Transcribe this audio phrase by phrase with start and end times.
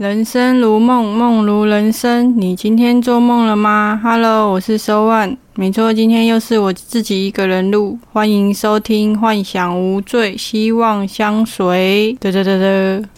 [0.00, 2.34] 人生如梦，梦如人生。
[2.40, 5.36] 你今天做梦了吗？Hello，我是收万。
[5.56, 7.98] 没错，今天又是我自己一个人录。
[8.10, 12.14] 欢迎收听《幻想无罪，希望相随》。
[12.18, 13.08] 得得得得，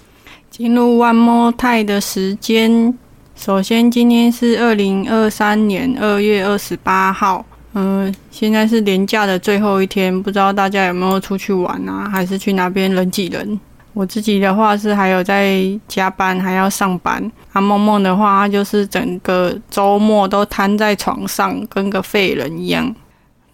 [0.50, 2.92] 进入万魔泰的时间。
[3.36, 7.46] 首先，今天是二零二三年二月二十八号。
[7.74, 12.10] 嗯，现在是年假的最后一天，不知道大家有没有出去玩啊？
[12.10, 13.60] 还是去哪边人挤人？
[13.94, 17.30] 我自己的话是还有在加班，还要上班。
[17.52, 22.94] 阿梦梦的话，就是整个周末都瘫在床上，跟个废人一样。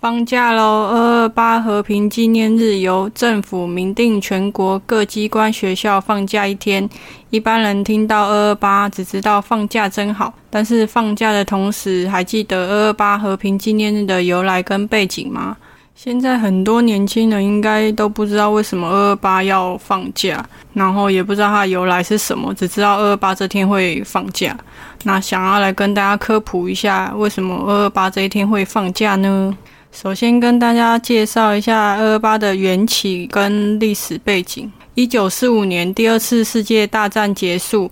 [0.01, 0.62] 放假喽！
[0.62, 6.89] 二二八和平纪念日由政府明定，全国各机关学校放假一天。
[7.30, 15.56] 一般人听到二二八，只知道放假真好，但是放假的同时，还记得二二八和平纪念日的由来跟背景吗？
[16.00, 24.56] 现在很多年轻人应该都不知道为什么二二八要放假，然后也不知道它的由来是什么，只知道二二八这天会放假。
[25.02, 29.52] 那想要来跟大家科普一下，为什么二二八这一天会放假呢？
[29.91, 34.70] 首先跟大家介绍一下二二八的缘起跟历史背景。
[34.94, 37.91] 一九四五年，第二次世界大战结束。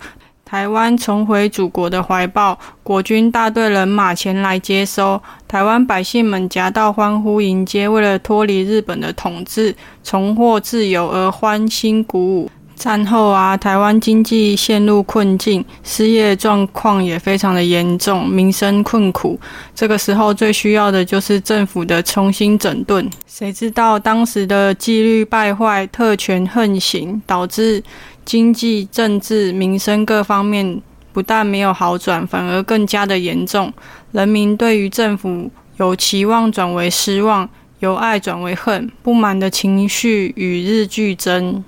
[0.48, 9.74] 台湾重回祖国的怀抱，国军大队人马前来接收，台湾百姓们夹道欢呼迎接，为了脱离日本的统治，
[10.04, 12.48] 重获自由而欢欣鼓舞。
[12.76, 19.40] 战后啊，台湾经济陷入困境，失业状况也非常的严重，民生困苦。
[19.74, 23.10] 这个时候最需要的就是政府的重新整顿。
[23.26, 27.82] 谁知道当时的纪律败坏，特权横行，导致
[28.26, 30.82] 经济、政治、民生各方面
[31.12, 33.72] 不但没有好转，反而更加的严重。
[34.10, 41.64] 人民对于政府由期望转为失望，由爱转为恨，不满的情绪与日俱增。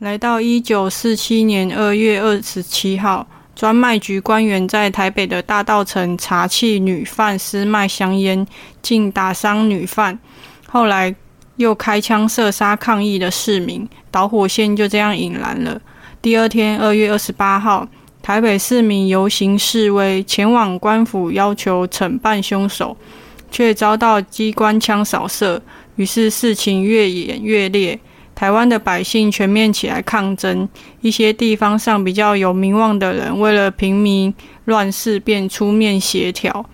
[0.00, 3.26] 来到一九四七年二月二十七号，
[3.56, 8.46] 专卖局官员在台北的大道城查缉女贩私卖香烟，
[8.82, 10.18] 竟打伤女贩。
[10.68, 11.14] 后来
[11.56, 15.80] 又开枪射杀抗议的市民，导火线就这样引燃了。
[16.22, 17.84] 第二天二月二十八号，
[18.22, 22.96] 台北市民游行示威，前往官府要求惩办凶手，
[23.50, 25.60] 却遭到机关枪扫射，
[25.96, 27.98] 于是事情越演越烈。
[28.36, 30.68] 台湾的百姓全面起来抗争，
[31.00, 34.32] 一些地方上比较有名望的人，为了平民
[34.66, 36.64] 乱世，便出面协调。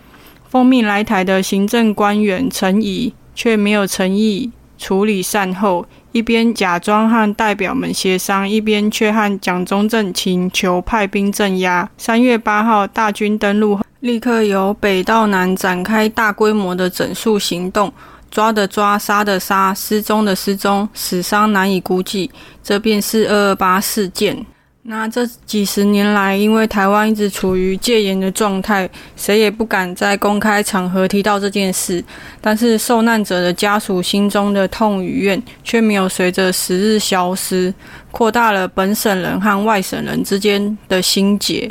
[0.51, 11.89] 奉命来台的行政官员陈仪，却没有诚意处理善后，一边假装和代表们协商，一边却和蒋中正请求派兵镇压。
[11.99, 17.93] 三月八号，大军登陆，立刻由北到南展开大规模的整肃行动。
[18.31, 22.31] 抓的抓，杀的杀，失踪的失踪，死伤难以估计。
[22.63, 24.45] 这便是二二八事件。
[24.91, 28.89] 那这几十年来，因为台湾一直处于戒严的状态，
[29.19, 32.03] 谁也不敢在公开场合提到这件事。
[32.41, 37.73] 但是受难者的家属心中的痛与怨，却没有随着时日消失，
[38.11, 41.71] 扩大了本省人和外省人之间的心结。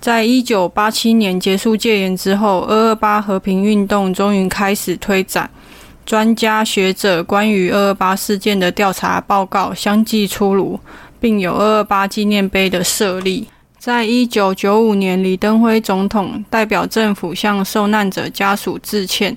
[0.00, 5.50] 在一九八七年结束戒严之后，二二八和平运动终于开始推展。
[6.06, 10.78] 专家学者关于二二八事件的调查报告相继出炉，
[11.24, 13.48] 并有二二八纪念碑的设立。
[13.78, 19.34] 在一九九五年，李登辉总统代表政府向受难者家属致歉。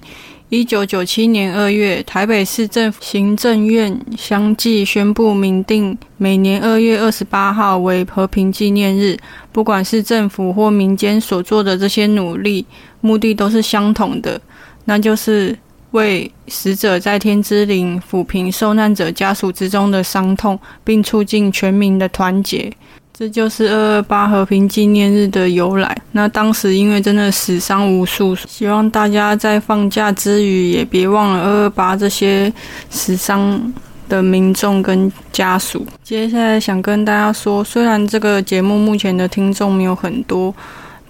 [0.50, 9.18] 一九九七年二月，台北市政府行政院相继宣布，明定每年二月二十八号为和平纪念日。
[9.54, 12.66] 不管是政府或民间所做的这些努力，
[13.00, 14.42] 目的都是相同的，
[14.84, 15.58] 那就是。
[15.92, 22.72] 为死者在天之灵抚平受难者家属之中的伤痛，并促进全民的团结，
[23.14, 25.98] 这就是二二八和平纪念日的由来。
[26.12, 32.52] 那当时因为真的死伤无数，希望大家在放假之余也别忘了二二八这些
[32.90, 33.74] 死伤
[34.10, 35.86] 的民众跟家属。
[36.04, 40.54] 接下来想跟大家说，虽然这个节目目前的听众没有很多。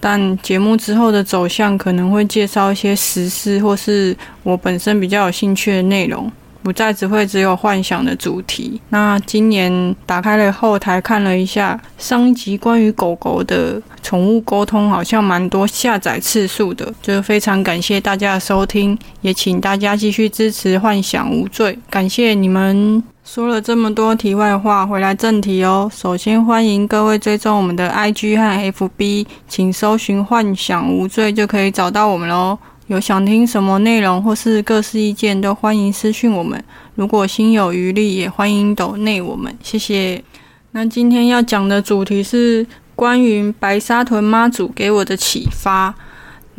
[0.10, 6.32] 但节目之后的走向可能会介绍一些实事，或是我本身比较有兴趣的内容，
[6.64, 8.80] 不再只会只有幻想的主题。
[8.88, 23.04] 那今年打开了后台看了一下，上一集关于狗狗的宠物沟通，好像蛮多下载次数的，就非常感谢大家的收听，也请大家继续支持幻想无罪，感谢你们。
[23.28, 25.92] 说了这么多题外话，回来正题哦。
[25.94, 32.58] 首先欢迎各位追踪我们的 IG 和 FB，请搜寻“幻想无罪”就可以找到我们喽。
[32.88, 36.64] 有想听什么内容或是各式意见，都欢迎私讯我们。
[36.96, 40.24] 如果心有余力，也欢迎抖内我们，谢谢。
[40.72, 42.66] 那今天要讲的主题是
[42.96, 45.94] 关于白沙屯妈祖给我的启发。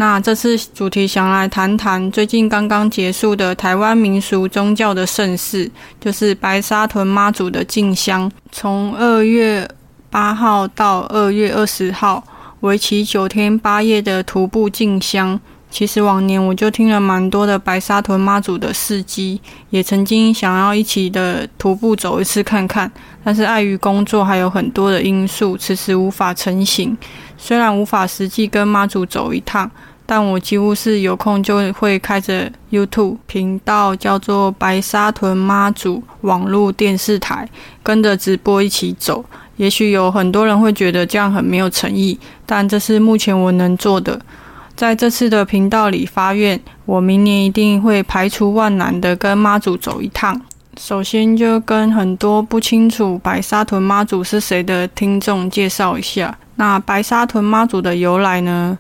[0.01, 5.69] 那这次主题想来谈谈最近刚刚结束的台湾民俗宗教的盛事，
[6.01, 9.69] 就是白沙屯妈祖的进香，从二月
[10.09, 12.23] 八号到二月二十号，
[12.61, 15.39] 为期九天八夜的徒步进香。
[15.71, 22.91] 其实往年我就听了蛮多的白沙屯妈祖的事迹，也曾经想要一起的徒步走一次看看，
[23.23, 26.97] 但是碍于工作还有很多的因素，迟迟无法成行。
[27.39, 29.71] 虽然无法实际跟妈祖走一趟。
[30.11, 37.47] 但我几乎是有空就会开着 YouTube 频道，叫做白沙屯妈祖网络电视台，
[37.83, 39.23] 跟着直播一起走。
[39.59, 44.19] 也许有很多人会觉得这样很没有诚意，但这是目前我能做的。
[44.75, 50.41] 在这次的频道里发愿，我明年一定会排除万难的跟妈祖走一趟。
[50.79, 58.79] 首先就跟很多不清楚白沙屯妈祖是谁的听众介绍一下，那白沙屯妈祖的由来呢？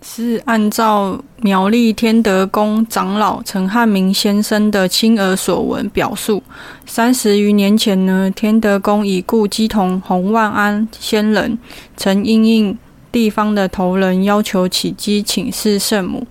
[0.00, 6.40] 是按照苗栗天德宫长老陈汉明先生的亲耳所闻表述，
[6.86, 11.58] 三十余年前呢，天德宫已故基同洪万安仙人
[11.96, 12.78] 曾应应
[13.10, 16.24] 地方的头人要求起机请示圣母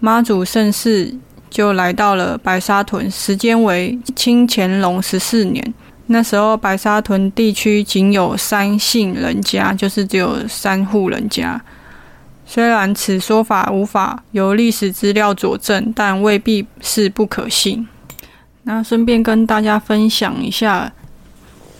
[0.00, 1.14] 妈祖盛世，
[1.52, 5.74] 就来到了白沙屯，时间为清乾隆十四年。
[6.06, 11.62] 那时候白沙屯地区仅有三姓人家，就是只有三户人家。
[12.44, 17.86] 虽然此说法无法由历史资料佐证，但未必是不可信。
[18.64, 20.92] 那顺便跟大家分享一下，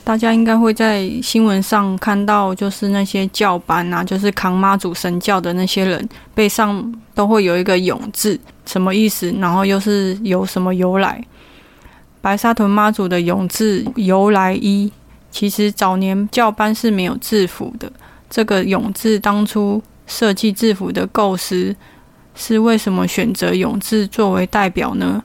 [0.04, 8.38] 大家应该会在新闻上看到，就是那些教班啊，就是扛妈祖神教的那些人，背上都会有一个“勇”字，
[8.72, 9.30] 什么意思？
[9.38, 11.22] 然后又是有什么由来？
[12.22, 14.90] 白沙屯妈祖的“永”字由来一，
[15.30, 17.92] 其实早年教班是没有制服的，
[18.30, 19.82] 这个“永”字当初。
[20.04, 21.74] 设计制服的构思
[22.34, 25.22] 是为什么选择永字作为代表呢？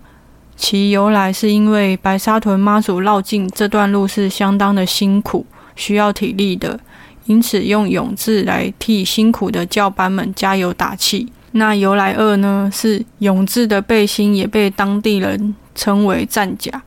[0.56, 5.46] 其由来是因为白沙屯妈祖绕境这段路是相当的辛苦，
[5.76, 6.80] 需要体力的，
[7.26, 11.28] 因此用永字来替辛苦的教班们加油打气。
[11.58, 16.82] 那由来二呢，是永字的背心也被当地人称为战甲，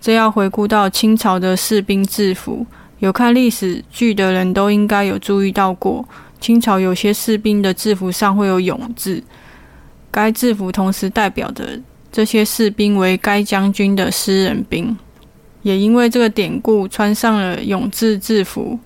[0.00, 2.66] 这要回顾到清朝的士兵制服，
[2.98, 6.06] 有看历史剧的人都应该有注意到过。
[6.40, 9.22] 清朝有些士兵的制服上会有“勇”字，
[10.10, 11.80] 该制服同时代表着
[12.12, 14.96] 这些士兵为该将军的私人兵，
[15.62, 18.78] 也因为这个典故，穿上了“勇”字制服，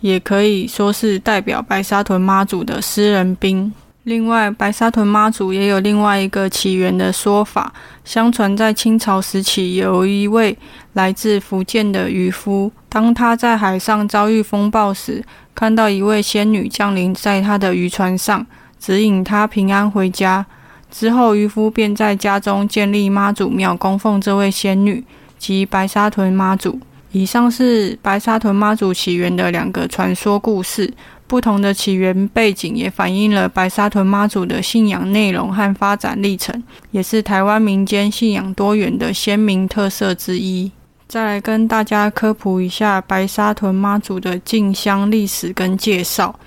[0.00, 3.72] 也可以说是代表白沙屯妈祖的私人兵。
[4.04, 7.72] 另外，白沙屯妈祖也有另外一个起源的说法。
[8.04, 10.58] 相传在清朝时期，有一位
[10.94, 18.44] 来自福建的渔夫，当他在海上遭遇风暴时，看到一位仙女降临在他的渔船上，
[18.80, 20.44] 指引他平安回家。
[20.90, 25.04] 之后，渔夫便在家中建立妈祖庙，供奉这位仙女
[25.38, 26.80] 及白沙屯妈祖。
[27.12, 30.92] 以上是白沙屯妈祖起源的两个传说故事。
[31.28, 40.70] 不同的起源背景也反映了白沙屯妈祖的信仰内容和发展历程，也是台湾民间信仰多元的鲜明特色之一。
[41.08, 46.38] 再来跟大家科普一下白沙屯妈祖的进香历史跟介绍。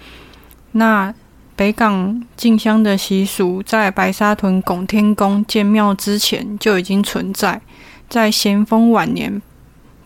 [0.74, 1.12] 那
[1.56, 7.60] 北港进香的习俗在白沙屯拱天宫建庙之前就已经存在，
[8.08, 9.42] 在咸丰晚年，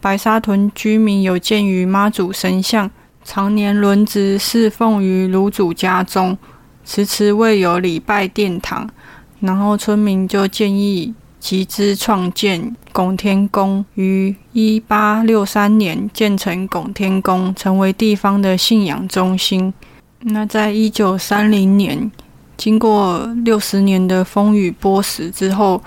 [0.02, 2.90] 白沙屯居民有鉴于妈祖神像。
[3.22, 6.36] 常年轮值侍奉于炉主家中，
[6.84, 8.90] 迟迟未有礼拜殿堂，
[9.42, 19.72] 然后村民就建议集资创建拱天宫，于一八六三年建成拱天宫，成为地方的信仰中心。
[20.22, 22.12] 那在一九三零年，
[22.58, 25.84] 经过六十年的风雨剥蚀之后，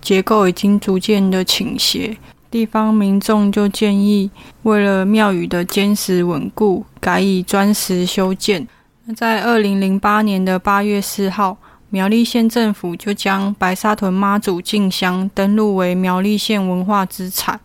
[0.00, 2.16] 结构已经逐渐的倾斜。
[2.50, 4.28] 地方民众就建议，
[4.64, 8.66] 为了庙宇的坚实稳固，改以砖石修建。
[9.04, 11.56] 那在二零零八年的八月四号，
[11.90, 17.60] 苗栗县政府就将白沙屯妈祖进香登录为苗栗县文化资产。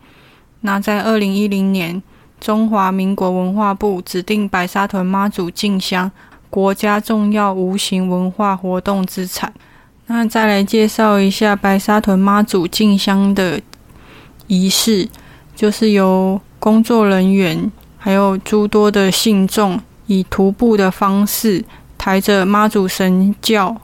[0.62, 2.02] 那在二零一零年，
[2.40, 6.12] 中华民国文化部指定白沙屯妈祖进香
[6.52, 9.52] 国家重要无形文化活动资产。
[10.06, 13.60] 那再来介绍一下白沙屯妈祖进香的。
[14.48, 15.08] 仪式
[15.56, 21.64] 就是由工作人员还有诸多的信众以徒步的方式，
[21.98, 23.76] 抬着妈祖神轿，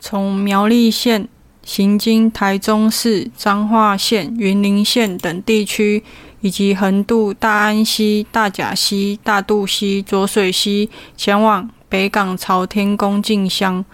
[0.00, 1.28] 从苗栗县
[1.64, 6.02] 行经台中市、彰化县、云林县等地区，
[6.40, 13.84] 以及横渡大安溪、大甲溪、大肚溪、浊水溪，前往北港朝天宫进香。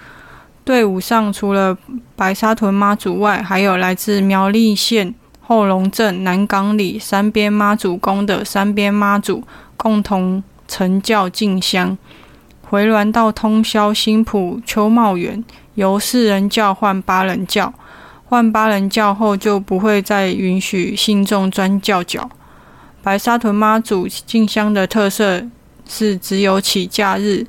[0.65, 1.77] 队伍上除了
[2.17, 5.15] 白沙屯妈祖外，还有来自苗栗县
[5.49, 9.43] 后龙镇南港里三边妈祖宫的三边妈祖，
[9.79, 11.97] 共同成教进香。
[12.61, 15.43] 回銮到通宵新浦秋茂园，
[15.75, 17.73] 由四人教换八人教，
[18.27, 22.29] 换八人教后就不会再允许信众专教脚。
[23.03, 25.43] 白沙屯妈祖进香的特色
[25.89, 27.47] 是只有起假日、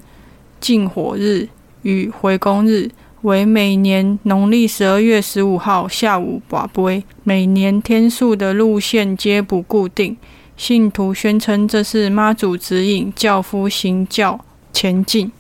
[0.61, 1.49] 进火日
[1.81, 2.89] 与回宫日，
[3.21, 7.03] 为每年农历十二月十五号下午把杯。
[7.23, 10.17] 每年天数的路线皆不固定，
[10.55, 14.39] 信徒宣称这是妈祖指引教夫行教。
[14.71, 15.31] 前进。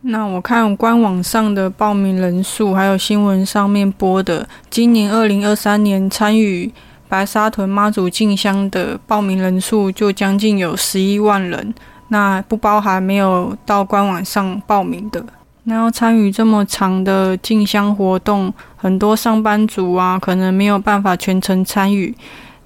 [0.00, 6.72] 那我看官网上的报名人数，还有新闻上面播的，今年二零二三年参与
[7.08, 11.72] 白沙屯妈祖进香的报名人数就将近有十一万人。
[12.08, 15.24] 那不包含没有到官网上报名的。
[15.64, 22.14] 那要参与这么长的进香活动，很多上班族啊，可能没有办法全程参与。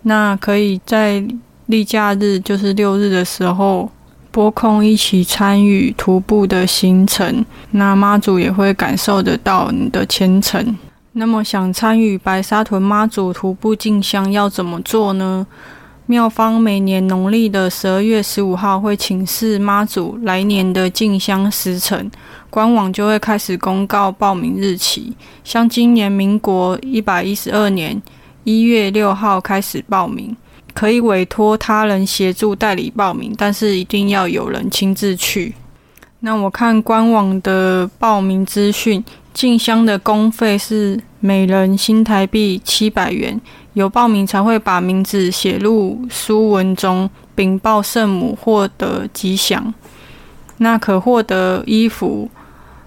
[0.03, 1.25] 那可以在
[1.67, 3.91] 例假日，就是六日的时候。
[4.31, 10.77] 拨空一起参与徒步的行程，那妈祖也会感受得到你的虔诚。
[11.13, 15.45] 那么想参与白沙屯妈祖徒步进香要怎么做呢？
[16.09, 22.11] 庙方每年农历的十二月十五号会请示妈祖来年的进香时辰，
[22.49, 25.15] 官网就会开始公告报名日期。
[25.45, 28.01] 像今年民国一百一十二年
[28.45, 30.35] 一月六号开始报名。
[30.75, 35.53] 可以委托他人协助代理报名，但是一定要有人亲自去。
[36.21, 43.41] 那我看官网的报名资讯，进香的公费是每人新台币七百元，
[43.75, 49.73] 有报名才会把名字写入书文中，禀报圣母获得吉祥。
[50.59, 52.29] 那可获得衣服、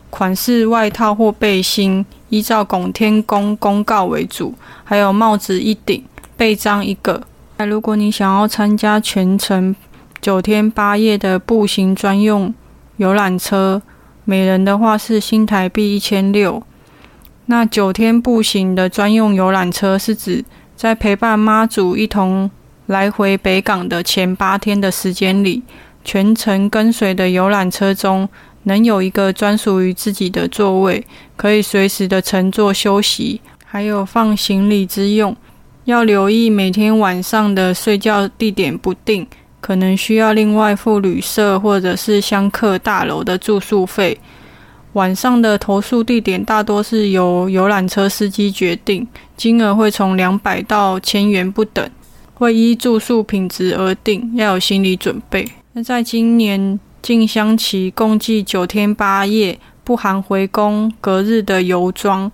[0.09, 6.03] 款式外套或背心，依照拱天宫公告为主，还有帽子一顶，
[6.35, 7.23] 背章一个。
[7.57, 9.75] 那如果你想要参加全程
[10.19, 12.53] 九天八夜的步行专用
[12.97, 13.81] 游览车，
[14.25, 16.61] 每人的话是新台币一千六。
[17.45, 20.43] 那九天步行的专用游览车是指
[20.81, 22.49] 在陪伴妈祖一同
[22.87, 25.61] 来回北港的前八天的时间里，
[26.03, 28.27] 全程跟随的游览车中
[28.63, 31.05] 能有一个专属于自己的座位，
[31.37, 35.37] 可以随时的乘坐休息，还有放行李之用。
[35.83, 39.27] 要留意每天晚上的睡觉地点不定，
[39.59, 44.19] 可能需要另外付旅社或者是香客大楼的住宿费。
[44.93, 49.07] 晚上的投诉地点大多是由游览车司机决定，
[49.37, 51.89] 金额会从两百到千元不等，
[52.33, 55.47] 会依住宿品质而定，要有心理准备。
[55.73, 62.31] 那在今年进香期共计九天八夜，不含回宫隔日的游庄。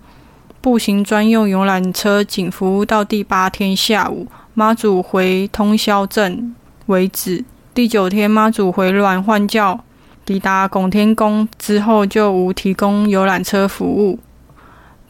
[0.60, 6.52] 步行专用游览车仅服务到第八天下午，妈祖回通霄镇
[6.86, 7.44] 为止。
[7.72, 9.84] 第九天妈祖回銮换轿，
[10.28, 14.18] 抵达拱天宫之后就无提供游览车服务。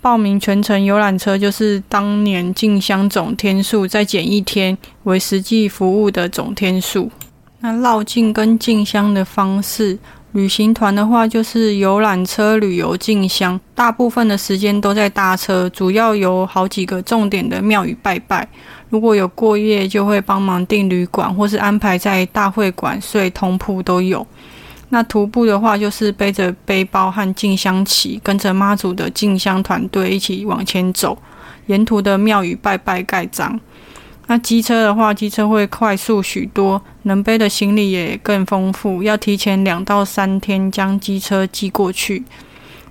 [0.00, 7.10] 报名全程游览车就是当年进香总天数再减一天为实际服务的总天数。
[7.58, 9.98] 那绕境跟进香的方式。
[10.32, 18.46] 旅行团的话，就是游览车旅游进香，大部分的时间都在搭车，主要有好几个重点的庙宇拜拜。
[18.90, 24.24] 如果有过夜，就会帮忙订旅馆，或是安排在大会馆睡通铺都有。
[24.90, 31.16] 那徒步的话，就是背着背包和进香旗，跟着妈祖的进香团队一起往前走，
[31.66, 33.60] 沿途的庙宇拜拜盖章。
[34.28, 42.24] 那机车的话，机车会快速许多，能背的行李也更丰富，要提前两到三天将机车寄过去。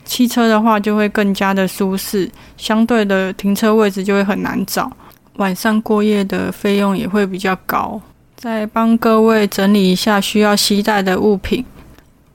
[0.03, 4.91] 汽车的话就会更加的舒适，相对的停车位置就会很难找，
[5.35, 7.99] 晚上过夜的费用也会比较高。
[8.35, 11.65] 再帮各位整理一下需要携带的物品。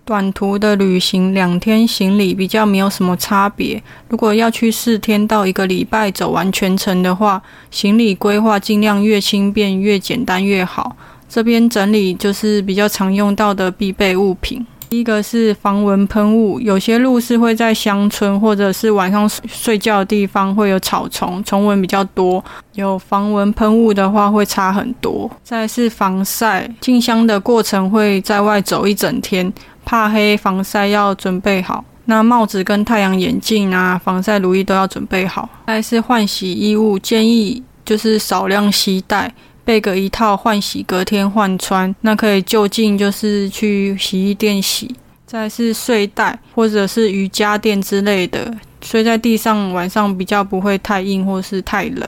[0.04, 3.80] 短途的旅行，两天行李比较没有什么差别。
[4.08, 7.40] 如果要去四天到一个礼拜走完全程的话，
[7.70, 10.96] 行李规划尽量越轻便、越简单越好。
[11.28, 14.66] 这边整理就是比较常用到的必备物品。
[14.90, 22.44] 第一个是防蚊喷雾，有些路是会在乡村或者是晚上睡觉的地方会有草丛，虫蚊比较多，
[22.74, 25.30] 有防蚊喷雾的话会差很多。
[25.42, 29.50] 再是防晒，进香的过程会在外走一整天。
[29.84, 35.48] 怕黑防晒要准备好，那帽子跟太阳眼镜啊，防晒乳液都要准备好。
[35.66, 39.32] 再是换洗衣物，建议就是少量携带，
[39.64, 44.94] 备个一套换洗，隔天换穿，那可以就近就是去洗衣店洗。
[45.24, 52.06] 再是睡袋或者是瑜伽垫之类的，睡在地上晚上比较不会太硬或是太冷。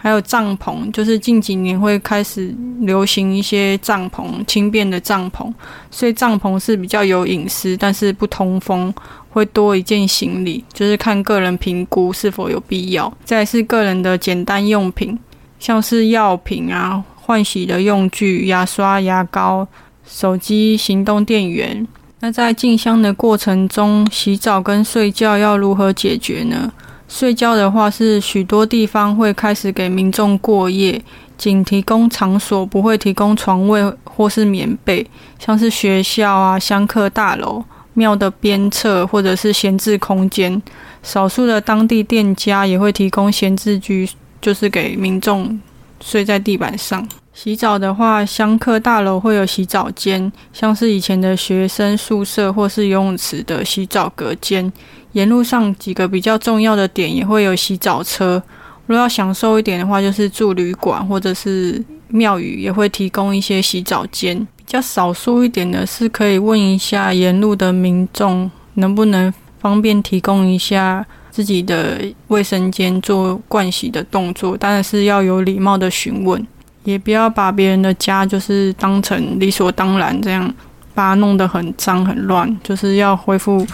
[0.00, 5.52] 还有帐篷，就是近几年会开始流行一些帐篷，轻便的帐篷。
[5.90, 8.94] 所以帐篷是比较有隐私，但是不通风，
[9.28, 13.12] 会多一件行李，就是看个人评估是否有必要。
[13.24, 15.18] 再是个人的简单用品，
[15.58, 19.66] 像是药品啊、换洗的用具、牙刷、牙膏、
[20.06, 21.84] 手机、行动电源。
[22.20, 26.72] 那在进香的过程中，洗澡跟睡觉要如何解决呢？
[27.08, 31.02] 睡觉的话，是许多地方会开始给民众过夜，
[31.38, 35.04] 仅提供场所，不会提供床位或是棉被。
[35.38, 40.62] 像是学校啊、香客大楼、庙的边侧或者是闲置空间，
[41.02, 44.08] 少数的当地店家也会提供闲置居，
[44.40, 45.58] 就是给民众
[46.00, 47.08] 睡在地板上。
[47.40, 54.72] 洗澡的话，香客大楼会有洗澡间，像是以前的学生宿舍或是游泳池的洗澡隔间。
[55.12, 58.42] 沿路上几个比较重要的点也会有洗澡车。
[58.86, 64.36] 如果要享受一点的话，就是住旅馆或者是庙宇也会提供一些洗澡间。
[64.56, 76.44] 比较少数一点的是可以问一下沿路的民众能不能方便提供一下自己的卫生间做盥洗的动作，当然是要有礼貌的询问，
[76.90, 80.52] 也不要把别人的家就是当成理所当然这样。
[80.94, 83.64] 把它弄得很脏很乱，就是要恢复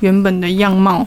[0.00, 1.06] 原本的样貌。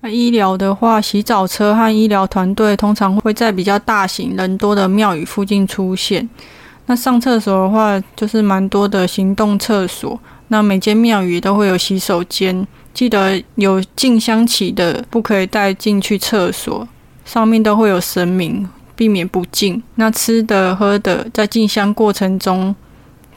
[0.00, 6.28] 那医疗的话，洗澡车和医疗团队通常会在比较大型人多的庙宇附近出现。
[6.86, 10.16] 那上厕所的话，就是蛮多的行动厕所。
[10.46, 16.86] 那每间庙宇都会有洗手间，记得有进香旗的不可以带进去厕所，
[17.24, 19.80] 上面都会有神明，避免不敬。
[19.94, 22.74] 那吃的喝的，在进香过程中。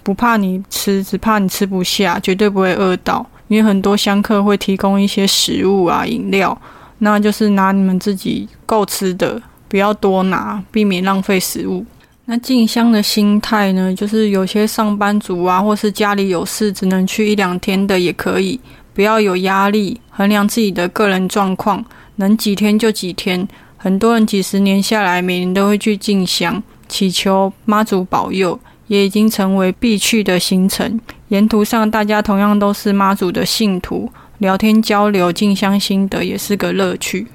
[0.04, 3.24] 不怕你吃，只怕你吃不下，绝对不会饿到。
[3.48, 6.60] 因为很多香客会提供一些食物啊、饮料，
[6.98, 11.86] 那就是拿你们自己够吃的，不要多拿，避免浪费食物。
[12.26, 18.60] 那进香的心态呢，就是有些上班族啊，或是家里有事只能去一两天的也可以，
[18.96, 23.48] 不要有压力，衡量自己的个人状况，能几天就几天。
[23.84, 28.60] 很多人几十年下来，每年都会去进香，祈求妈祖保佑。
[28.88, 31.00] 也已经成为必去的行程。
[31.30, 37.26] 沿途上，大家同样都是妈祖的信徒，聊天交流、进香心得也是个乐趣。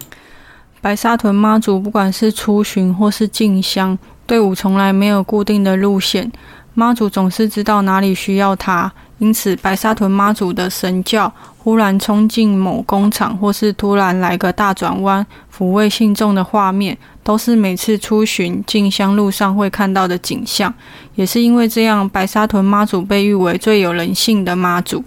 [0.82, 6.30] 白沙屯妈祖不管是出巡或是进香，队伍从来没有固定的路线，
[6.74, 8.92] 妈祖总是知道哪里需要他。
[9.18, 15.26] 因此，白沙屯妈祖的神教忽然冲进某工厂，或是突然来个大转弯，
[15.56, 16.96] 抚慰信众的画面。
[17.22, 20.72] 都是每次出巡进香路上会看到的景象，
[21.16, 25.02] 也是因为这样，白沙屯妈祖被誉为最有人性的妈祖。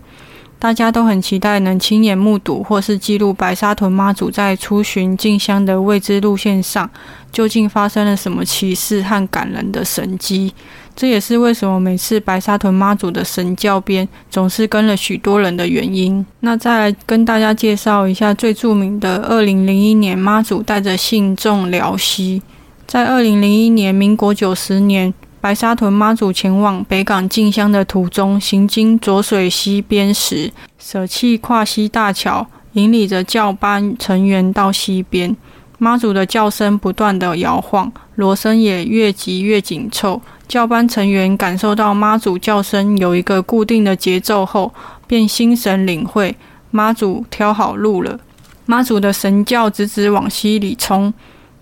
[0.60, 6.90] 大家都很期待能亲眼目睹或是记录白沙屯妈祖在出巡进香的未知路线上，
[7.32, 10.54] 究竟发生了什么奇事和感人的神迹。
[11.00, 16.26] 这也是为什么每次白沙屯妈祖的神教边总是跟了许多人的原因。
[16.42, 22.42] 那再来跟大家介绍一下最著名的二零零一年妈祖带着信众辽西。
[22.86, 35.34] 在二零零一年，民国九十年，白沙屯妈祖前往北港进香的途中，行经浊水溪边时，舍弃跨溪大桥，引领着教班成员到溪边。
[35.80, 40.22] 妈祖的叫声不断的摇晃，锣声也越急越紧凑。
[40.48, 44.72] 教班成员感受到妈祖叫声有一个固定的节奏后，
[45.08, 46.36] 便心神领会
[46.70, 48.20] 妈祖挑好路了。
[48.66, 51.14] 妈祖的神教直直往溪里冲，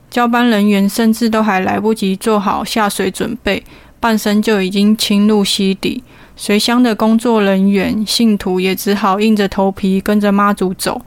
[0.10, 3.64] 教班人员甚至都还来不及做好下水准备，
[4.00, 6.04] 半身就已经侵入溪底。
[6.36, 11.02] 随乡的工作人员、信徒也只好硬着头皮跟着妈祖走，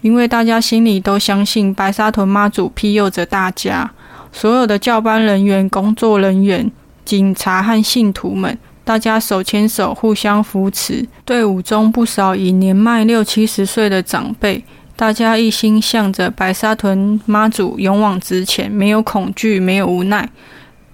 [0.00, 3.90] 因为大家心里都相信白沙屯妈祖庇佑着大家。
[4.32, 6.70] 所有的教班人员、工作人员。
[7.04, 11.08] 警察和信徒们，大家手牵手，互相扶持。
[11.24, 14.62] 队伍中不少已年迈六七十岁的长辈，
[14.94, 20.28] 大家一心向着白沙屯妈祖勇往直前，没有恐惧，没有无奈，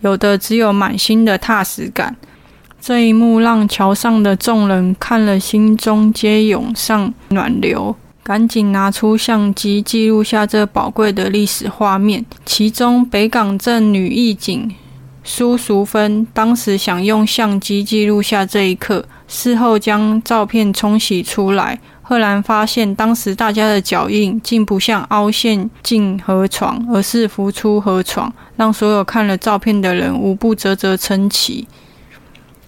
[0.03, 2.15] 有的只有满心的踏实感。
[2.81, 12.25] 这一幕让桥上的众人看了，心中皆涌上暖流，赶紧拿出相机记录下这宝贵的历史画面。
[12.47, 14.75] 其中，北港镇女义警。
[15.23, 31.67] 苏淑芬当时想用相机记录下这一刻，事后将照片冲洗出来，赫然发现当时大家的脚印竟不像凹陷进河床，而是浮出河床，让所有看了照片的人无不啧啧称奇。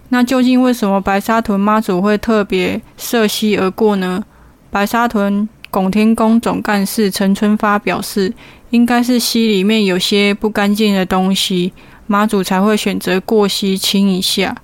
[0.09, 4.23] 那究竟为什么白沙屯妈祖会特别涉溪而过呢？
[4.69, 8.33] 白沙屯拱天宫总干事陈春发表示，
[8.69, 11.73] 应该是溪里面有些不干净的东西，
[12.05, 14.55] 妈祖才会选择过溪清一下。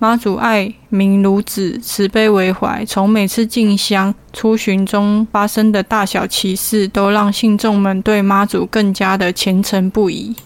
[0.00, 10.36] 妈祖爱民如子，慈悲为怀，从每次进香出巡中发生的大小奇事，都让信众们对妈祖更加的虔诚不已。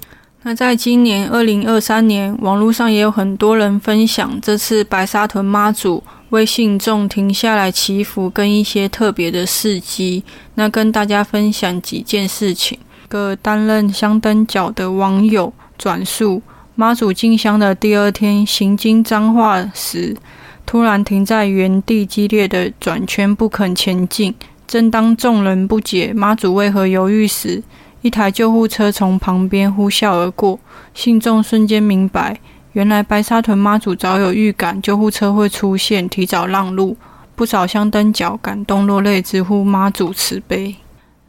[0.45, 10.25] 那在今年二零二三年，网络上也有很多人分享这次白沙屯妈祖为信众停下来祈福跟一些特别的事迹。
[10.55, 12.79] 那跟大家分享几件事情。
[13.09, 16.41] 个担任香灯角的网友转述，
[16.75, 20.17] 妈祖进香的第二天行经彰化时，
[20.65, 24.35] 突然停在原地，激烈的转圈不肯前进。
[24.67, 27.63] 正当众人不解妈祖为何犹豫时，
[28.01, 30.59] 一台救护车从旁边呼啸而过，
[30.95, 32.41] 信众瞬间明白，
[32.73, 36.97] 原来白沙屯妈祖早有预感，救护车会出现，提早让路。
[37.35, 40.77] 不少香灯脚感动落泪，直呼妈祖慈悲。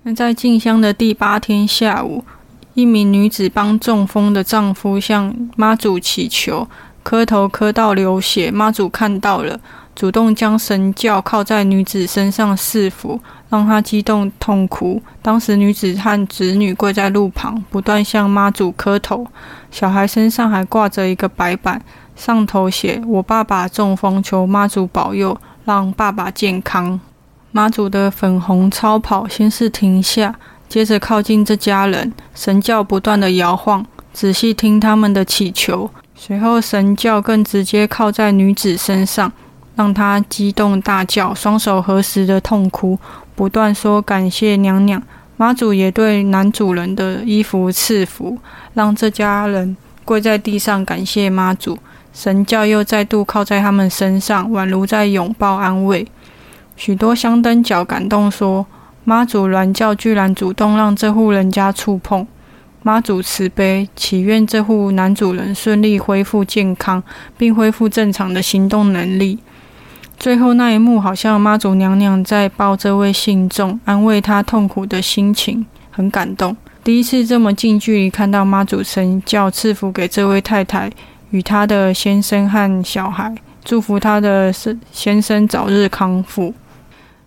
[0.03, 2.23] 那在进香的第八天下午，
[2.73, 6.67] 一名女子帮中风的丈夫向妈祖祈求，
[7.01, 9.59] 磕头磕到流血，妈祖看到了。
[9.95, 13.19] 主动将神教靠在女子身上赐福，
[13.53, 14.99] 让她激动痛哭。
[15.21, 19.27] 当时女子和子女跪在路旁，不断向妈祖磕头。
[19.69, 21.79] 小孩身上还挂着一个白板，
[22.15, 26.99] 上头写：“我爸爸中风，求妈祖保佑，让爸爸健康。”
[27.53, 30.33] 妈祖的粉红超跑先是停下，
[30.67, 35.87] 接着靠近这家人，神教不断的摇晃，仔细听他们的祈求。
[36.15, 39.31] 随后神教更直接靠在女子身上。
[39.75, 42.95] 让他激动大叫，双手合十的痛哭，
[43.35, 45.01] 不断说感谢娘娘。
[45.35, 48.37] 妈祖也对男主人的衣服赐福，
[48.75, 51.77] 让这家人跪在地上感谢妈祖。
[52.13, 56.07] 神教又再度靠在他们身上，宛如在拥抱安慰。
[56.75, 58.65] 许多香灯脚感动说，
[59.03, 62.25] 妈祖銮教居然主动让这户人家触碰。
[62.83, 67.01] 妈祖慈悲，祈愿这户男主人顺利恢复健康，
[67.37, 69.39] 并恢复正常的行动能力。
[70.23, 76.55] 最后那一幕，好像妈祖娘娘在抱这位信众，安慰他痛苦的心情，很感动。
[76.81, 80.89] 第一次这么近距离看到妈祖神教赐福给这位太太
[81.31, 84.49] 与她的先生和小孩，祝福她的
[84.93, 86.53] 先生早日康复。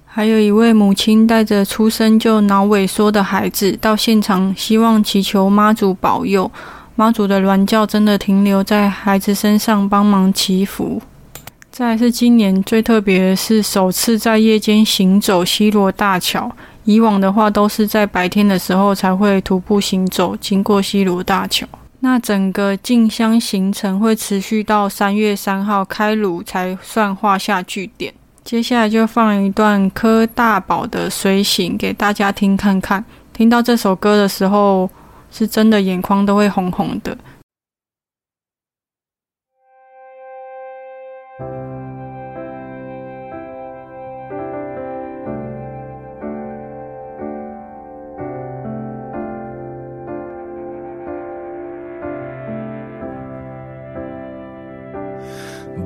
[0.06, 6.50] 还有一位母亲带着出生就脑萎缩的孩子到现场，希望祈求妈祖保佑。
[6.94, 11.02] 妈祖的銮教真的停留在孩子身上，帮忙祈福。
[11.78, 16.50] 再是今年最特别的是，首次在夜间行走西罗大桥。
[16.84, 21.66] 以往的话，都是在白天的时候才会徒步行走经过西罗大桥。
[22.00, 28.14] 那整个进香行程会持续到三月三号开炉才算画下句点。
[28.42, 33.04] 接下来就放一段柯大宝的《随行》给大家听看看。
[33.34, 34.88] 听到这首歌的时候，
[35.30, 37.14] 是真的眼眶都会红红的。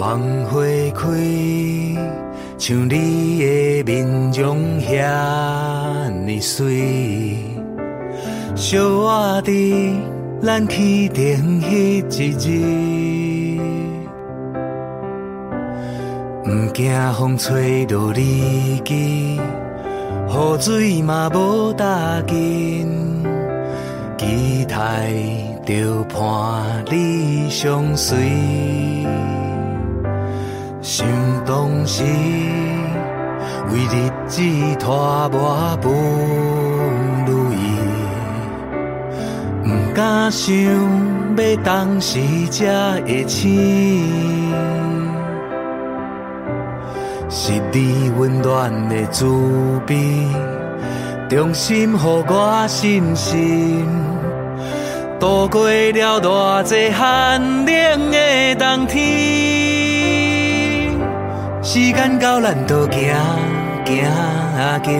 [0.00, 0.62] 梦花
[0.94, 1.08] 开，
[2.56, 7.36] 像你的面容遐尼水，
[8.56, 9.94] 小我伫
[10.42, 13.60] 咱起程迄一日，
[16.46, 22.88] 毋惊风吹落你肩，雨水嘛无打紧，
[24.16, 25.12] 期待
[25.66, 28.16] 着伴你相随。
[30.82, 31.06] 想
[31.44, 32.02] 当时，
[33.70, 34.42] 为日子
[34.78, 35.90] 拖磨不
[37.26, 37.76] 如意，
[39.62, 42.18] 不敢想要当时
[42.50, 44.50] 才会醒，
[47.28, 49.26] 是你温暖的慈
[49.86, 50.26] 悲，
[51.28, 53.86] 衷心予我信心，
[55.18, 60.19] 度过了偌济寒冷的冬天。
[61.72, 63.14] 时间到，咱都行
[63.86, 64.92] 行啊行，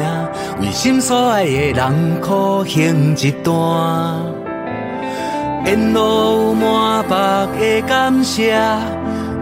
[0.60, 3.52] 为心所爱的人苦行一段。
[5.66, 7.10] 沿路满腹
[7.58, 8.56] 的感谢，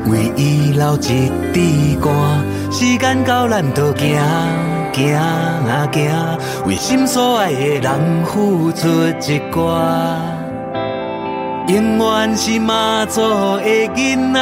[0.07, 2.09] 为伊留一支歌。
[2.71, 4.19] 时间到，咱都行
[4.95, 6.11] 行啊行，
[6.67, 10.17] 为心所爱的人付出一寡。
[11.67, 14.41] 永远是妈祖的囡仔，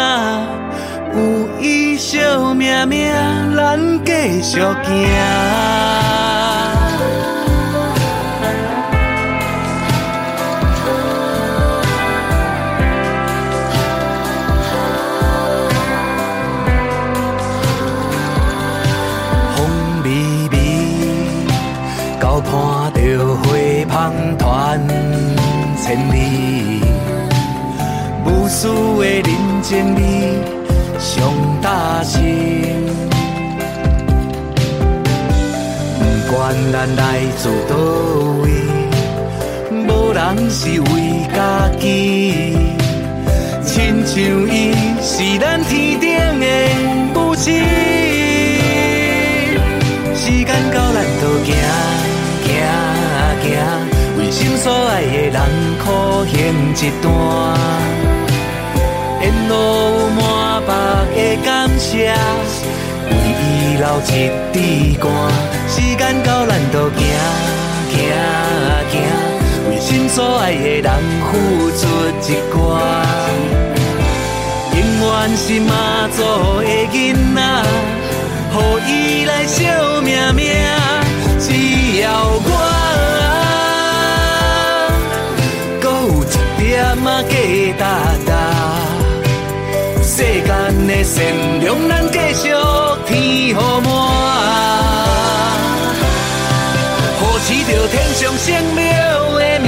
[1.16, 2.18] 有伊惜
[2.54, 3.10] 命命，
[3.56, 5.96] 咱继续行。
[25.86, 26.82] 千里，
[28.24, 28.66] 无私
[28.98, 30.00] 的人情味
[36.72, 37.76] 咱来自倒
[38.42, 38.44] 位，
[39.86, 40.90] 无人是为
[41.34, 41.84] 家己。
[43.64, 44.14] 亲像
[44.50, 46.04] 伊是咱天顶
[46.40, 46.46] 的
[47.14, 47.62] 母亲，
[50.14, 51.48] 时间到咱就行
[52.44, 52.48] 行
[53.42, 53.44] 行。
[54.18, 55.38] 为心所爱的人，
[55.84, 55.84] 苦
[56.26, 56.34] 行
[56.74, 57.08] 一段，
[59.20, 60.20] 沿路有满
[60.62, 60.68] 腹
[61.14, 62.14] 的感谢，
[63.78, 64.56] 流一滴
[65.00, 65.04] 汗。
[65.68, 66.98] 时间到，咱都行
[67.90, 67.94] 行
[68.90, 68.94] 行，
[69.68, 70.88] 为心所爱的人
[71.30, 71.32] 付
[71.78, 71.82] 出
[72.22, 72.56] 一寡。
[74.72, 75.70] 永远是妈
[76.16, 76.18] 祖
[76.62, 76.94] 的囡
[77.34, 77.38] 仔，
[78.52, 78.54] 予
[78.86, 78.90] 伊
[79.24, 79.54] 来惜
[80.02, 80.44] 命命，
[81.38, 82.46] 只要我。
[87.04, 87.32] 嘛加
[87.78, 87.82] 大
[88.26, 88.32] 大，
[90.42, 91.24] 间的善
[91.60, 92.50] 良咱继续
[93.06, 93.88] 天好满，
[97.20, 98.82] 保持着天上圣庙
[99.38, 99.66] 的名。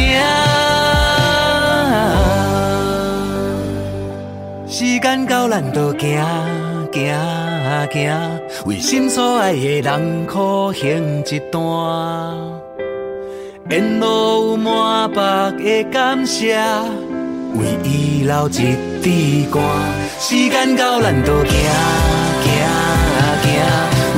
[4.68, 6.00] 时间到，咱就行
[6.92, 6.96] 行
[7.92, 7.96] 行，
[8.66, 11.60] 为心所爱的人苦行一段，
[13.70, 15.14] 沿路有满腹
[15.58, 16.58] 的感谢。
[17.54, 19.62] 为伊流一滴汗，
[20.20, 21.52] 时间到，咱都行
[22.42, 22.46] 行
[23.42, 23.46] 行，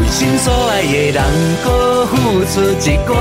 [0.01, 1.23] 为心所爱的人，
[1.63, 2.15] 搁付
[2.47, 2.61] 出
[2.91, 3.15] 一挂。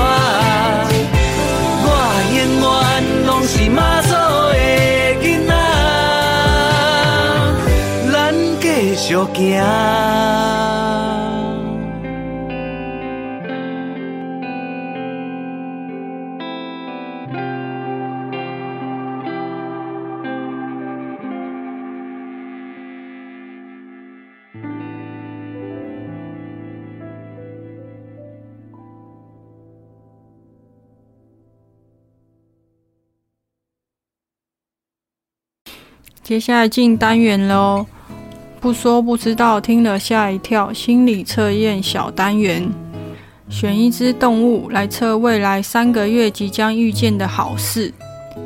[1.82, 1.86] 我
[2.32, 2.68] 永远
[3.26, 4.58] 拢是妈祖的
[5.22, 5.52] 囡仔，
[8.10, 8.14] 咱
[8.60, 8.64] 继
[8.96, 10.79] 续行。
[36.30, 37.84] 接下来进单元喽，
[38.60, 40.72] 不说不知道，听了吓一跳。
[40.72, 42.70] 心理测验小单元，
[43.48, 47.92] 选一只动物来测未来三个月即将遇见的好事：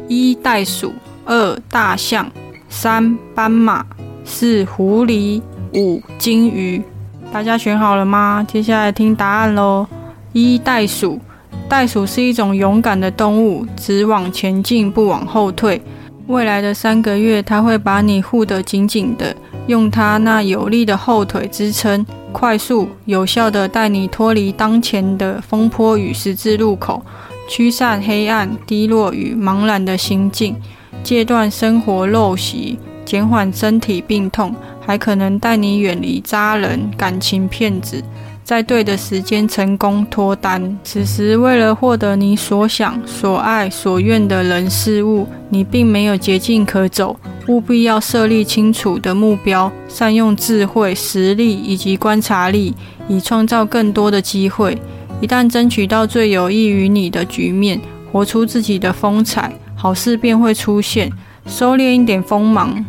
[0.09, 0.95] 一袋鼠，
[1.27, 2.27] 二大象，
[2.71, 3.85] 三斑马，
[4.25, 5.43] 四狐狸，
[5.75, 6.83] 五金鱼。
[7.31, 8.43] 大家选好了吗？
[8.51, 9.87] 接下来听答案喽。
[10.33, 11.21] 一袋鼠，
[11.69, 15.83] 袋鼠是一种勇敢的动物，只往前进，不往后退。
[16.27, 27.05] 未来的三个月，他会把你护得紧紧的，用他那有力的后腿支撑，快速有效地带你脱离当前的风波与十字路口，
[27.47, 30.57] 驱散黑暗、低落与茫然的心境，
[31.03, 38.03] 戒断生活陋习，减缓身体病痛，还可能带你远离渣人、感情骗子。
[38.45, 40.79] 在对的时间成功脱单。
[40.85, 47.17] 此时，为了获得你所想、所爱、所愿的人事物，你并没有捷径可走，
[47.49, 52.75] 务必要设立清楚的目标，善用智慧、实力以及观察力，
[53.09, 54.77] 以创造更多的机会。
[55.23, 57.81] 一旦争取到最有益于你的局面，
[58.13, 61.11] 活出自己的风采，好事便会出现。
[61.47, 62.85] 收敛一点锋芒，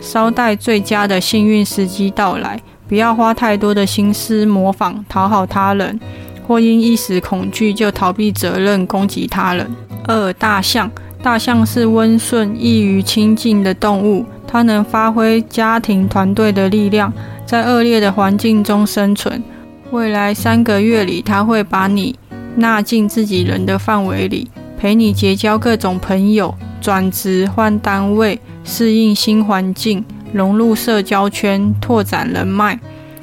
[0.00, 2.60] 稍待最佳的幸运时机到来。
[2.90, 6.00] 不要花太多的心思模仿讨好他人，
[6.44, 9.64] 或因一时恐惧就逃避责任攻击他人。
[10.08, 10.90] 二大象，
[11.22, 17.12] 大象是温顺易于亲近的动物，它能发挥家庭团队的力量，
[17.46, 19.40] 在恶劣的环境中生存。
[19.92, 22.18] 未来三个月里，它会把你
[22.56, 30.04] 纳进自己人的范围里，陪你结交各种朋友，转职换单位，适应新环境。
[30.32, 32.78] 融入社交圈，拓展人脉，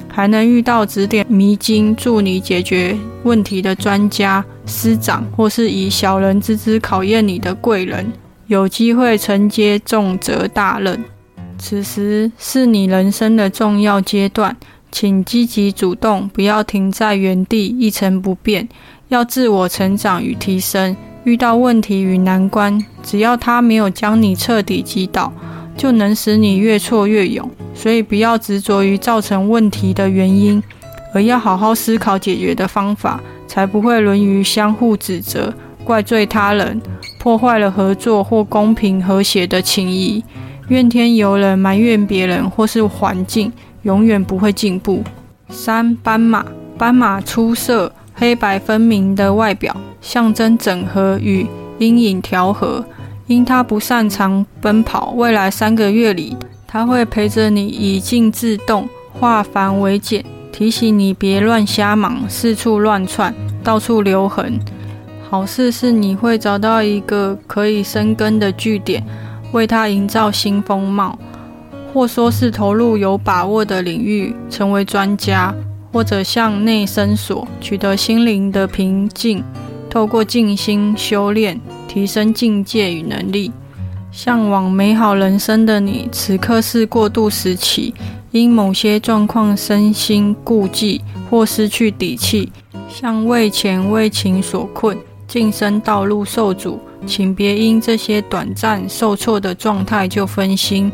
[0.08, 8.12] 还能遇到指点迷津、助你解决问题的专家、师长，或是以小人之姿考验你的贵人，
[8.46, 11.02] 有机会承接重责大任。
[11.58, 14.56] 此时是你人生的重要阶段，
[14.92, 18.68] 请积极主动，不要停在原地一成不变，
[19.08, 20.96] 要自我成长与提升。
[21.24, 25.32] 遇到问题与难关，只要他没有将你彻底击倒，
[25.78, 27.50] 就能使你越挫越勇。
[27.72, 30.62] 所以不要执着于造成问题的原因，
[31.14, 36.82] 而要好好思考解决的方法，才不会沦于相互指责、怪罪他人，
[37.20, 40.22] 破坏了合作或公平和谐的情谊。
[40.68, 43.50] 怨天尤人、埋怨别人或是环境，
[43.82, 45.02] 永远不会进步。
[45.48, 46.44] 三斑马，
[46.76, 49.74] 斑马出色，黑白分明的外表。
[50.00, 51.46] 象征整合与
[51.78, 52.84] 阴影调和。
[53.28, 56.34] 因他不擅长奔跑，未来三个月里，
[56.66, 64.58] 他会陪着你以静制动，化繁为简，提醒你别乱瞎忙，四处乱窜，到处留痕。
[65.28, 69.04] 好事是你会找到一个可以生根的据点，
[69.52, 71.18] 为他营造新风貌，
[71.92, 75.54] 或说是投入有把握的领域，成为专家，
[75.92, 79.44] 或者向内伸索，取得心灵的平静。
[79.90, 83.50] 透过静心修炼，提升境界与能力。
[84.12, 87.94] 向往美好人生的你，此刻是过渡时期，
[88.30, 92.50] 因某些状况身心顾忌或失去底气，
[92.88, 94.96] 像为钱为情所困，
[95.26, 100.90] 晋升道路受阻，请别因这些短暂受挫的状态就分心。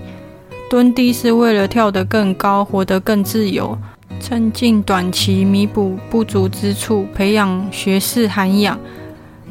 [0.68, 3.78] 蹲低是为了跳得更高，活得更自由。
[4.20, 8.78] 趁近短期弥补不足之处，培养学识涵养，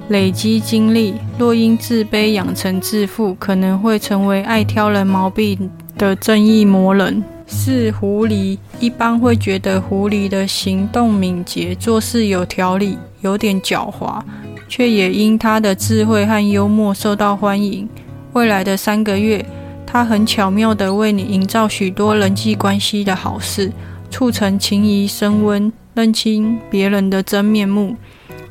[0.09, 1.15] 累积经历。
[1.37, 7.23] 若因自卑养成自负，可能会成为爱挑人毛病的正义魔人。
[7.45, 14.21] 四狐狸，一般会觉得狐狸的行动敏捷，做事有条理，有点狡猾，
[14.67, 17.87] 却也因他的智慧和幽默受到欢迎。
[18.31, 19.45] 未来的三个月，
[19.85, 23.71] 他很巧妙地为你营造许多人际关系的好事。
[24.09, 27.95] 促成情谊升温，认清别人的真面目，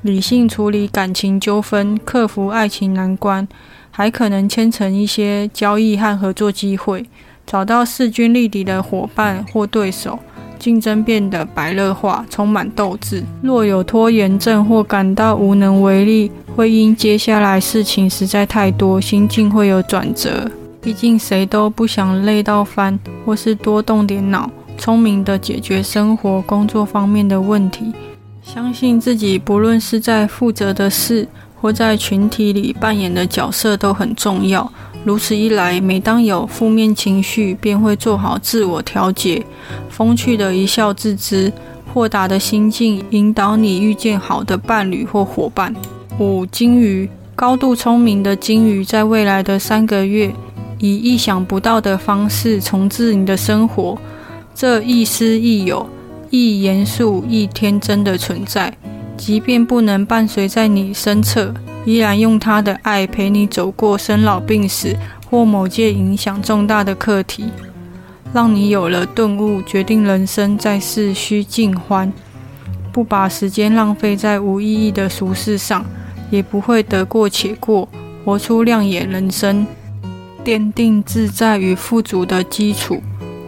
[0.03, 3.47] 理性处理感情纠纷，克服爱情难关，
[3.93, 7.07] 还可能牵成一些交易和合作机会，
[7.47, 10.19] 找到势均力敌的伙伴或对手，
[10.59, 13.23] 竞争变得白热化，充满斗志。
[13.43, 20.51] 若有拖延症或感到无能为力，会因接下来事情实在太多，心境会有转折。
[20.81, 24.51] 毕竟谁都不想累到翻，或是多动点脑。
[24.77, 27.93] 聪明的解决生活、工作方面的问题，
[28.43, 31.27] 相信自己，不论是在负责的事
[31.61, 34.71] 或在群体里扮演的角色都很重要。
[35.05, 39.45] 如此一来，每当有负面情绪，便会做好自我调节，
[39.89, 41.53] 风趣的一笑置之，
[41.93, 45.75] 豁达的心境引导你遇见好的伴侣或伙伴。
[46.19, 50.33] 五金鱼，高度聪明的金鱼，在未来的三个月，
[50.79, 53.97] 以意想不到的方式重置你的生活。
[54.55, 55.89] 这亦师亦友，
[56.35, 58.73] 亦严肃亦天真的存在，
[59.19, 61.53] 即便不能伴随在你身侧，
[61.85, 64.97] 依然用他的爱陪你走过生老病死
[65.31, 67.45] 或某件影响重大的课题，
[68.33, 72.11] 让你有了顿悟，决定人生在世须尽欢，
[72.91, 75.85] 不把时间浪费在无意义的俗事上，
[76.31, 77.87] 也不会得过且过，
[78.25, 79.67] 活出亮眼人生，
[80.43, 83.03] 奠定自在与富足的基础。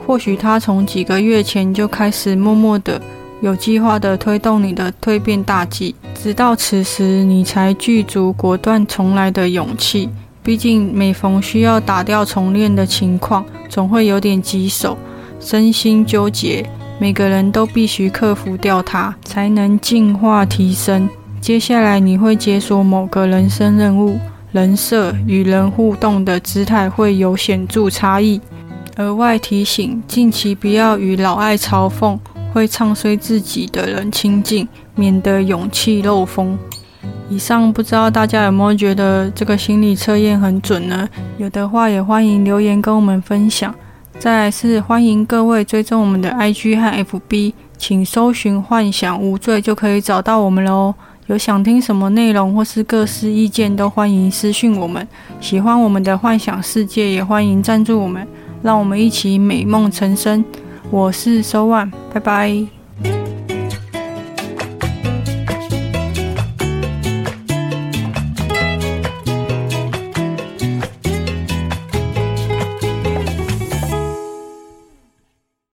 [0.06, 3.00] 或许他从几个月前就开始默默的、
[3.40, 10.08] 有计划的推动你的蜕变大计，直到此时你才具足果断重来的勇气。
[10.42, 14.96] 毕竟每逢需要打掉重练的情况，总会有点棘手，
[15.40, 16.68] 身心纠结。
[16.98, 21.08] 每个人都必须克服掉它，才能进化提升。
[21.40, 24.18] 接下来你会解锁某个人生任务，
[24.52, 28.40] 人设与人互动的姿态会有显著差异。
[28.96, 32.16] 额外提醒：近期不要与老爱嘲讽、
[32.52, 36.56] 会唱衰自己的人亲近，免得勇气漏风。
[37.28, 41.08] 以上不知道大家有没有觉得这个心理测验很准呢？
[41.38, 43.74] 有的话也欢迎留言跟我们分享。
[44.20, 50.94] 再来是欢迎各位追踪我们的 IG 和 FB，请搜寻“幻想无罪”就可以找到我们喽。
[51.26, 55.08] 有想听什么内容或是各式意见，都欢迎私讯我们。
[55.40, 58.24] 喜欢我们的幻想世界，也欢迎赞助我们。
[58.64, 60.42] 让我们一起美梦成真。
[60.90, 62.83] 我是 So One，拜拜。